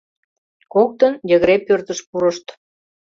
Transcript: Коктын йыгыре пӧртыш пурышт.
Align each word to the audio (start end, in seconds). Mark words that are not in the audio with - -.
Коктын 0.73 1.13
йыгыре 1.29 1.55
пӧртыш 1.67 1.99
пурышт. 2.09 2.45